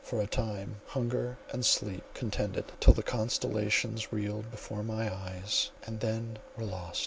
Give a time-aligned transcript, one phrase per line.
[0.03, 5.99] For a time hunger and sleep contended, till the constellations reeled before my eyes and
[5.99, 6.99] then were lost.